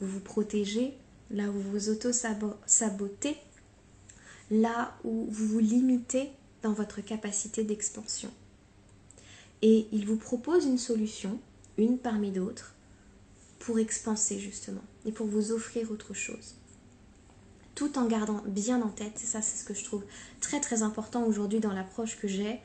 [0.00, 0.94] vous vous protégez,
[1.32, 3.38] là où vous vous auto-sabotez
[4.52, 6.30] là où vous vous limitez
[6.62, 8.30] dans votre capacité d'expansion.
[9.62, 11.40] Et il vous propose une solution,
[11.76, 12.76] une parmi d'autres,
[13.58, 16.54] pour expanser justement et pour vous offrir autre chose.
[17.74, 20.04] Tout en gardant bien en tête, et ça c'est ce que je trouve
[20.40, 22.60] très très important aujourd'hui dans l'approche que j'ai,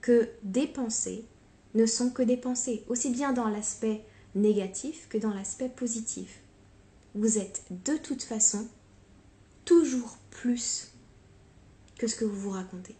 [0.00, 1.24] que des pensées
[1.74, 6.40] ne sont que des pensées, aussi bien dans l'aspect négatif que dans l'aspect positif.
[7.14, 8.66] Vous êtes de toute façon
[9.64, 10.92] toujours plus
[11.98, 12.96] que ce que vous vous racontez.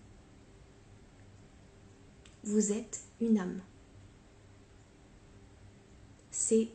[2.44, 3.60] Vous êtes une âme.
[6.30, 6.68] C'est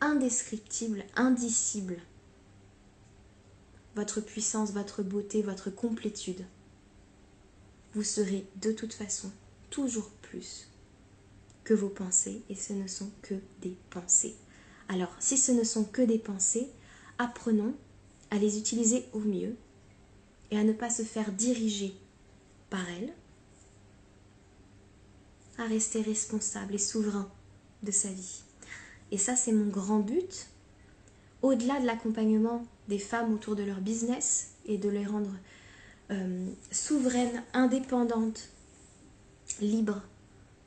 [0.00, 1.96] indescriptible, indicible.
[3.96, 6.44] Votre puissance, votre beauté, votre complétude,
[7.94, 9.30] vous serez de toute façon
[9.70, 10.68] toujours plus
[11.64, 14.36] que vos pensées et ce ne sont que des pensées.
[14.88, 16.68] Alors, si ce ne sont que des pensées,
[17.18, 17.74] apprenons
[18.30, 19.56] à les utiliser au mieux
[20.50, 21.94] et à ne pas se faire diriger
[22.70, 23.12] par elles,
[25.58, 27.30] à rester responsable et souverain
[27.82, 28.42] de sa vie.
[29.10, 30.48] Et ça, c'est mon grand but.
[31.42, 35.32] Au-delà de l'accompagnement des femmes autour de leur business et de les rendre
[36.10, 38.48] euh, souveraines, indépendantes,
[39.60, 40.02] libres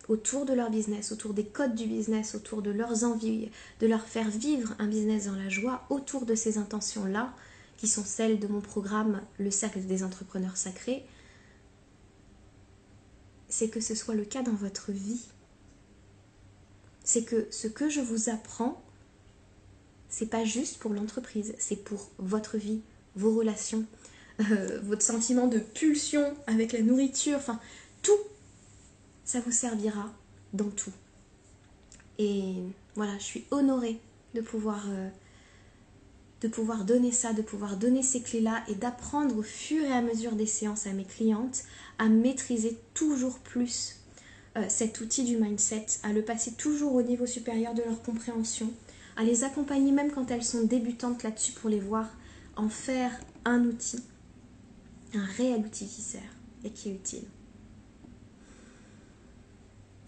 [0.09, 4.05] autour de leur business, autour des codes du business, autour de leurs envies, de leur
[4.05, 7.33] faire vivre un business dans la joie, autour de ces intentions-là,
[7.77, 11.05] qui sont celles de mon programme Le Cercle des Entrepreneurs Sacrés,
[13.49, 15.21] c'est que ce soit le cas dans votre vie.
[17.03, 18.81] C'est que ce que je vous apprends,
[20.13, 22.81] c'est pas juste pour l'entreprise, c'est pour votre vie,
[23.15, 23.83] vos relations,
[24.41, 27.59] euh, votre sentiment de pulsion avec la nourriture, enfin
[28.03, 28.19] tout
[29.25, 30.13] ça vous servira
[30.53, 30.91] dans tout.
[32.19, 32.53] Et
[32.93, 33.99] voilà, je suis honorée
[34.35, 35.09] de pouvoir, euh,
[36.41, 40.03] de pouvoir donner ça, de pouvoir donner ces clés-là et d'apprendre au fur et à
[40.03, 41.63] mesure des séances à mes clientes
[41.97, 43.95] à maîtriser toujours plus
[44.57, 48.71] euh, cet outil du mindset, à le passer toujours au niveau supérieur de leur compréhension,
[49.15, 52.09] à les accompagner même quand elles sont débutantes là-dessus pour les voir
[52.55, 53.11] en faire
[53.45, 54.03] un outil,
[55.13, 56.21] un réel outil qui sert
[56.63, 57.27] et qui est utile.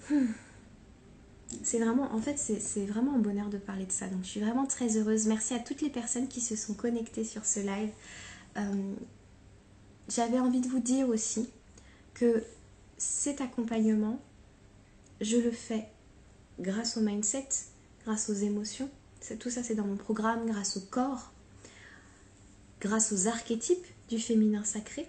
[0.10, 0.28] Hmm.
[1.64, 4.08] C'est vraiment, en fait, c'est vraiment un bonheur de parler de ça.
[4.08, 5.28] Donc, je suis vraiment très heureuse.
[5.28, 7.90] Merci à toutes les personnes qui se sont connectées sur ce live.
[8.58, 8.94] Euh,
[10.10, 11.50] j'avais envie de vous dire aussi
[12.14, 12.44] que
[12.98, 14.20] cet accompagnement,
[15.22, 15.88] je le fais
[16.60, 17.48] grâce au mindset,
[18.06, 18.90] grâce aux émotions.
[19.40, 21.32] Tout ça, c'est dans mon programme, grâce au corps,
[22.80, 25.08] grâce aux archétypes du féminin sacré.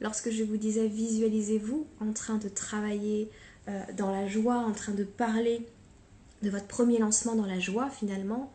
[0.00, 3.30] Lorsque je vous disais visualisez-vous en train de travailler
[3.68, 5.66] euh, dans la joie, en train de parler
[6.42, 8.52] de votre premier lancement dans la joie finalement,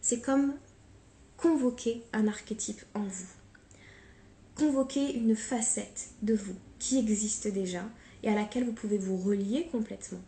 [0.00, 0.54] c'est comme
[1.36, 3.26] convoquer un archétype en vous.
[4.56, 7.84] Convoquer une facette de vous qui existe déjà
[8.22, 10.22] et à laquelle vous pouvez vous relier complètement.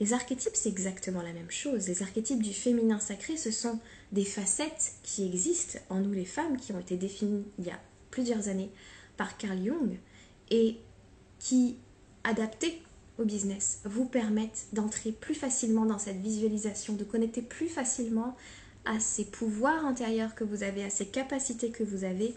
[0.00, 1.88] Les archétypes, c'est exactement la même chose.
[1.88, 3.80] Les archétypes du féminin sacré, ce sont
[4.12, 7.80] des facettes qui existent en nous les femmes, qui ont été définies il y a
[8.10, 8.70] plusieurs années
[9.16, 9.98] par Carl Jung
[10.50, 10.78] et
[11.38, 11.76] qui,
[12.24, 12.80] adaptées
[13.18, 18.36] au business vous permettent d'entrer plus facilement dans cette visualisation, de connecter plus facilement
[18.84, 22.34] à ces pouvoirs intérieurs que vous avez, à ces capacités que vous avez,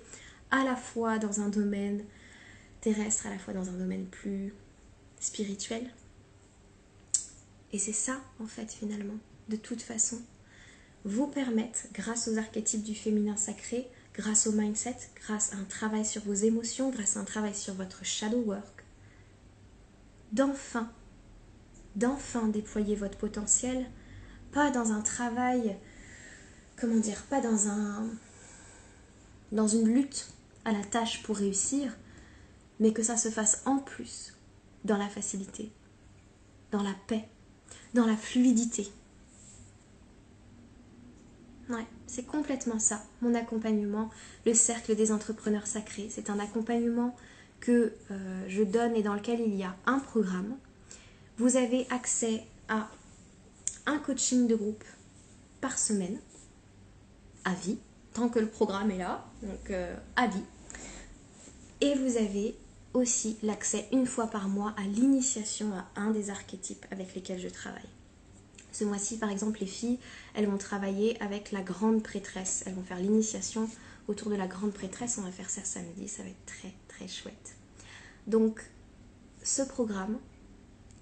[0.49, 2.03] à la fois dans un domaine
[2.81, 4.53] terrestre, à la fois dans un domaine plus
[5.19, 5.87] spirituel.
[7.73, 9.17] Et c'est ça, en fait, finalement,
[9.49, 10.21] de toute façon,
[11.05, 16.05] vous permettre, grâce aux archétypes du féminin sacré, grâce au mindset, grâce à un travail
[16.05, 18.85] sur vos émotions, grâce à un travail sur votre shadow work,
[20.31, 20.91] d'enfin,
[21.95, 23.89] d'enfin déployer votre potentiel,
[24.51, 25.77] pas dans un travail,
[26.77, 28.09] comment dire, pas dans un
[29.51, 31.97] dans une lutte à la tâche pour réussir,
[32.79, 34.33] mais que ça se fasse en plus
[34.85, 35.71] dans la facilité,
[36.71, 37.27] dans la paix,
[37.93, 38.87] dans la fluidité.
[41.69, 44.09] Ouais, c'est complètement ça, mon accompagnement,
[44.45, 46.07] le cercle des entrepreneurs sacrés.
[46.09, 47.15] C'est un accompagnement
[47.59, 50.57] que euh, je donne et dans lequel il y a un programme,
[51.37, 52.89] vous avez accès à
[53.85, 54.83] un coaching de groupe
[55.61, 56.19] par semaine,
[57.45, 57.77] à vie,
[58.13, 60.43] tant que le programme est là, donc euh, à vie.
[61.79, 62.55] Et vous avez
[62.93, 67.47] aussi l'accès une fois par mois à l'initiation à un des archétypes avec lesquels je
[67.47, 67.81] travaille.
[68.71, 69.99] Ce mois-ci, par exemple, les filles,
[70.33, 72.63] elles vont travailler avec la grande prêtresse.
[72.65, 73.69] Elles vont faire l'initiation
[74.07, 75.17] autour de la grande prêtresse.
[75.17, 77.55] On va faire ça samedi, ça va être très très chouette.
[78.27, 78.61] Donc,
[79.43, 80.17] ce programme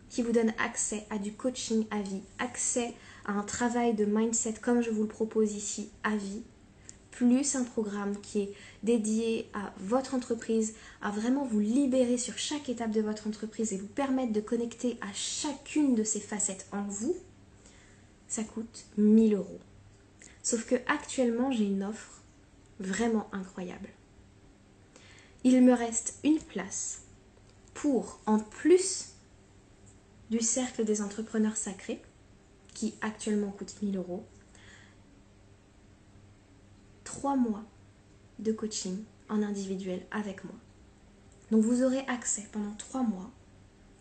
[0.09, 2.93] qui vous donne accès à du coaching à vie, accès
[3.25, 6.41] à un travail de mindset comme je vous le propose ici à vie,
[7.19, 12.69] plus un programme qui est dédié à votre entreprise, à vraiment vous libérer sur chaque
[12.69, 16.83] étape de votre entreprise et vous permettre de connecter à chacune de ces facettes en
[16.83, 17.17] vous,
[18.29, 19.59] ça coûte 1000 euros.
[20.43, 22.21] Sauf que actuellement, j'ai une offre
[22.79, 23.89] vraiment incroyable.
[25.43, 27.01] Il me reste une place
[27.73, 29.09] pour, en plus
[30.29, 32.01] du cercle des entrepreneurs sacrés,
[32.73, 34.23] qui actuellement coûte 1000 euros,
[37.19, 37.63] trois mois
[38.39, 40.55] de coaching en individuel avec moi.
[41.51, 43.29] Donc vous aurez accès pendant trois mois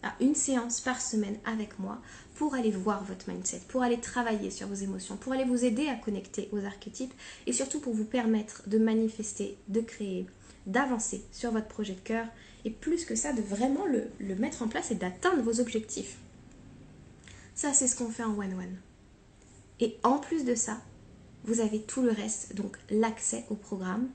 [0.05, 2.01] à une séance par semaine avec moi
[2.37, 5.89] pour aller voir votre mindset, pour aller travailler sur vos émotions, pour aller vous aider
[5.89, 7.13] à connecter aux archétypes
[7.49, 10.29] et surtout pour vous permettre de manifester, de créer,
[10.67, 12.29] d'avancer sur votre projet de cœur
[12.65, 16.19] et plus que ça, de vraiment le, mettre en place et d'atteindre vos objectifs.
[17.57, 18.77] Ça, c'est ce qu'on fait en one-one.
[19.81, 20.81] Et en plus de ça,
[21.45, 24.09] vous avez tout le reste, donc l'accès au programme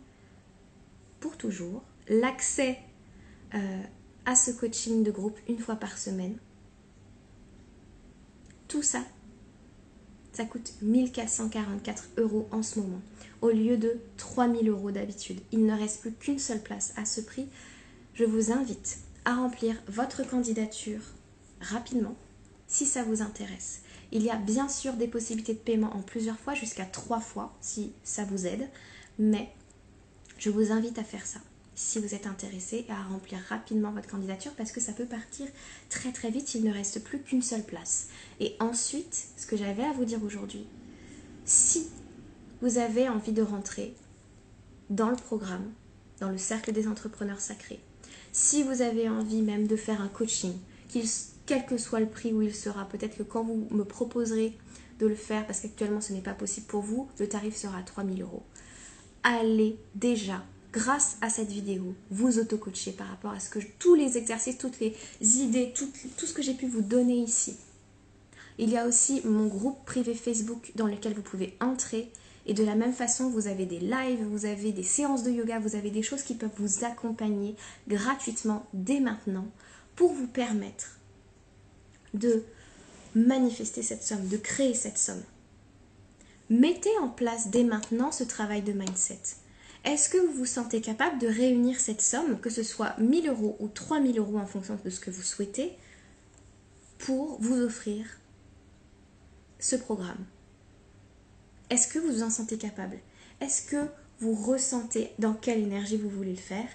[1.20, 2.80] pour toujours, l'accès
[3.56, 3.82] euh,
[4.26, 6.38] à ce coaching de groupe une fois par semaine.
[8.68, 9.04] Tout ça,
[10.34, 13.02] ça coûte 1444 euros en ce moment,
[13.42, 15.40] au lieu de 3000 euros d'habitude.
[15.52, 17.48] Il ne reste plus qu'une seule place à ce prix.
[18.16, 21.02] Je vous invite à remplir votre candidature
[21.62, 22.16] rapidement
[22.68, 23.83] si ça vous intéresse.
[24.16, 27.52] Il y a bien sûr des possibilités de paiement en plusieurs fois, jusqu'à trois fois
[27.62, 28.70] si ça vous aide,
[29.18, 29.50] mais
[30.38, 31.40] je vous invite à faire ça
[31.76, 35.48] si vous êtes intéressé et à remplir rapidement votre candidature parce que ça peut partir
[35.90, 38.10] très très vite, il ne reste plus qu'une seule place.
[38.40, 40.68] Et ensuite, ce que j'avais à vous dire aujourd'hui,
[41.46, 41.88] si
[42.62, 43.96] vous avez envie de rentrer
[44.92, 45.72] dans le programme,
[46.20, 47.80] dans le cercle des entrepreneurs sacrés,
[48.32, 50.54] si vous avez envie même de faire un coaching,
[51.46, 52.88] quel que soit le prix où il sera.
[52.88, 54.58] Peut-être que quand vous me proposerez
[55.00, 57.84] de le faire, parce qu'actuellement ce n'est pas possible pour vous, le tarif sera à
[57.84, 58.44] 3000 euros.
[59.24, 64.18] Allez déjà, grâce à cette vidéo, vous auto-coacher par rapport à ce que tous les
[64.18, 67.56] exercices, toutes les idées, tout, tout ce que j'ai pu vous donner ici.
[68.58, 72.12] Il y a aussi mon groupe privé Facebook dans lequel vous pouvez entrer.
[72.46, 75.60] Et de la même façon, vous avez des lives, vous avez des séances de yoga,
[75.60, 77.56] vous avez des choses qui peuvent vous accompagner
[77.88, 79.48] gratuitement dès maintenant
[79.96, 81.00] pour vous permettre
[82.14, 82.44] de
[83.16, 85.22] manifester cette somme, de créer cette somme.
[86.50, 89.22] Mettez en place dès maintenant ce travail de mindset.
[89.86, 93.58] Est-ce que vous vous sentez capable de réunir cette somme, que ce soit 1000 euros
[93.60, 95.74] ou 3000 euros en fonction de ce que vous souhaitez,
[97.00, 98.06] pour vous offrir
[99.60, 100.26] ce programme?
[101.70, 102.98] Est-ce que vous vous en sentez capable?
[103.42, 103.88] Est-ce que
[104.20, 106.70] vous ressentez dans quelle énergie vous voulez le faire?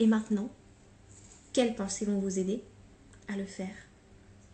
[0.00, 0.48] Et maintenant,
[1.52, 2.64] quelles pensées vont vous aider
[3.28, 3.87] à le faire?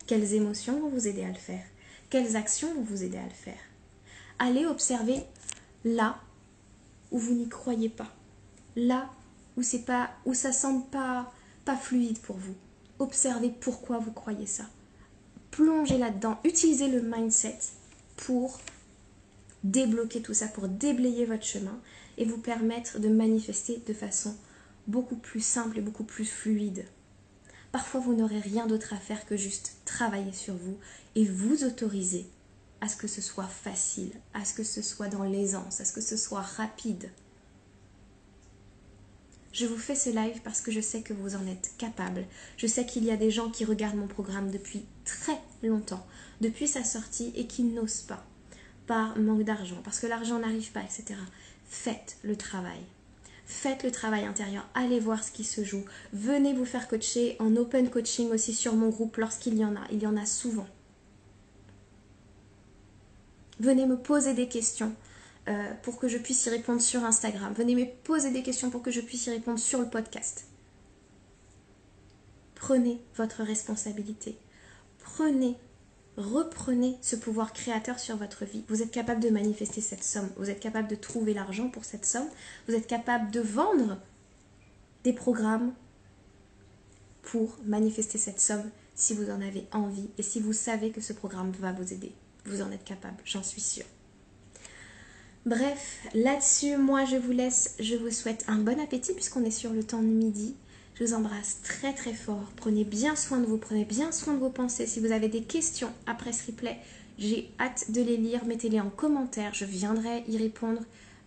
[0.07, 1.64] Quelles émotions vont vous aider à le faire?
[2.11, 3.61] Quelles actions vont vous aider à le faire?
[4.38, 5.22] Allez observer
[5.84, 6.20] là
[7.11, 8.12] où vous n'y croyez pas.
[8.76, 9.11] Là
[9.57, 11.32] où c'est pas où ça semble pas
[11.64, 12.55] pas fluide pour vous.
[12.98, 14.64] Observez pourquoi vous croyez ça.
[15.50, 17.59] Plongez là-dedans, utilisez le mindset
[18.16, 18.61] pour
[19.62, 21.80] débloquer tout ça, pour déblayer votre chemin
[22.18, 24.36] et vous permettre de manifester de façon
[24.86, 26.84] beaucoup plus simple et beaucoup plus fluide.
[27.74, 30.78] Parfois, vous n'aurez rien d'autre à faire que juste travailler sur vous
[31.16, 32.24] et vous autoriser
[32.80, 35.92] à ce que ce soit facile, à ce que ce soit dans l'aisance, à ce
[35.92, 37.10] que ce soit rapide.
[39.52, 42.26] Je vous fais ce live parce que je sais que vous en êtes capable.
[42.58, 46.06] Je sais qu'il y a des gens qui regardent mon programme depuis très longtemps,
[46.40, 48.24] depuis sa sortie, et qui n'osent pas,
[48.86, 51.18] par manque d'argent, parce que l'argent n'arrive pas, etc.
[51.64, 52.78] Faites le travail.
[53.47, 55.84] Faites le travail intérieur, allez voir ce qui se joue.
[56.12, 59.86] Venez vous faire coacher en open coaching aussi sur mon groupe lorsqu'il y en a.
[59.92, 60.66] Il y en a souvent.
[63.61, 64.95] Venez me poser des questions
[65.49, 67.53] euh, pour que je puisse y répondre sur Instagram.
[67.53, 70.47] Venez me poser des questions pour que je puisse y répondre sur le podcast.
[72.55, 74.38] Prenez votre responsabilité.
[74.99, 75.59] Prenez
[76.16, 78.64] reprenez ce pouvoir créateur sur votre vie.
[78.68, 80.30] Vous êtes capable de manifester cette somme.
[80.36, 82.28] Vous êtes capable de trouver l'argent pour cette somme.
[82.68, 83.98] Vous êtes capable de vendre
[85.02, 85.72] des programmes
[87.22, 91.12] pour manifester cette somme si vous en avez envie et si vous savez que ce
[91.12, 92.12] programme va vous aider.
[92.46, 93.86] Vous en êtes capable, j'en suis sûre.
[95.46, 97.74] Bref, là-dessus, moi je vous laisse.
[97.78, 100.56] Je vous souhaite un bon appétit puisqu'on est sur le temps de midi.
[100.95, 102.45] Je vous embrasse très très fort.
[102.57, 104.86] Prenez bien soin de vous, prenez bien soin de vos pensées.
[104.86, 106.78] Si vous avez des questions après ce replay,
[107.18, 108.45] j'ai hâte de les lire.
[108.45, 110.82] Mettez-les en commentaire, je viendrai y répondre.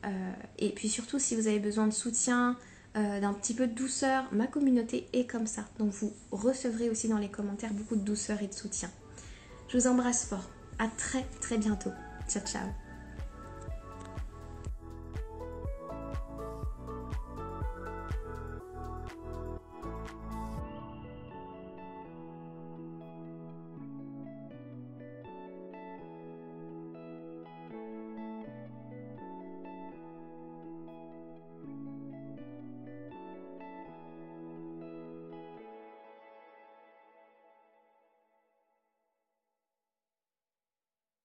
[0.06, 2.56] Euh, et puis surtout, si vous avez besoin de soutien,
[2.96, 5.66] euh, d'un petit peu de douceur, ma communauté est comme ça.
[5.80, 8.90] Donc vous recevrez aussi dans les commentaires beaucoup de douceur et de soutien.
[9.68, 10.50] Je vous embrasse fort.
[10.80, 11.92] À très très bientôt.
[12.28, 12.87] Ciao ciao.